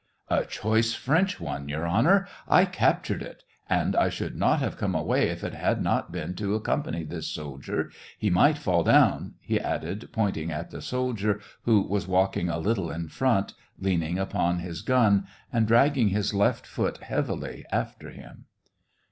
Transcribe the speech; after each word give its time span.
"A 0.29 0.45
choice 0.45 0.95
French 0.95 1.39
one, 1.39 1.69
Your 1.69 1.85
Honor! 1.85 2.27
I 2.47 2.65
cap 2.65 3.03
tured 3.03 3.21
it. 3.21 3.43
And 3.69 3.95
I 3.95 4.09
should 4.09 4.35
not 4.35 4.57
have 4.59 4.75
come 4.75 4.95
away 4.95 5.29
if 5.29 5.43
it 5.43 5.53
had 5.53 5.79
not 5.83 6.11
been 6.11 6.33
to 6.37 6.55
accompany 6.55 7.03
this 7.03 7.27
soldier; 7.27 7.91
he 8.17 8.31
might 8.31 8.57
fall 8.57 8.83
down," 8.83 9.35
he 9.41 9.59
added, 9.59 10.09
pointing 10.11 10.49
at 10.51 10.71
the 10.71 10.81
soldier, 10.81 11.39
who 11.65 11.81
was 11.83 12.07
walking 12.07 12.49
a 12.49 12.57
little 12.57 12.89
in 12.89 13.09
front, 13.09 13.53
leaning 13.77 14.17
upon 14.17 14.57
his 14.57 14.81
gun, 14.81 15.27
and 15.53 15.67
dragging 15.67 16.07
his 16.07 16.33
left 16.33 16.65
foot 16.65 17.03
heavily 17.03 17.63
after 17.71 18.09
him. 18.09 18.45